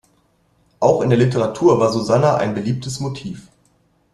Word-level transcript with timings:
Auch 0.79 1.01
in 1.03 1.11
der 1.11 1.19
Literatur 1.19 1.79
war 1.79 1.91
Susanna 1.91 2.37
ein 2.37 2.55
beliebtes 2.55 2.99
Motiv. 3.01 3.49